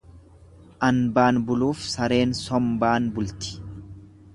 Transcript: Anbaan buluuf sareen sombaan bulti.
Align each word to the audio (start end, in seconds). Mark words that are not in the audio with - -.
Anbaan 0.87 1.39
buluuf 1.51 1.85
sareen 1.93 2.35
sombaan 2.43 3.15
bulti. 3.19 3.57